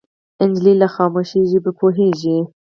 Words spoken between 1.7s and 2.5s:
پوهېږي.